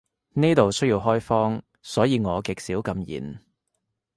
[0.33, 3.39] 呢度需要開荒，所以我極少禁言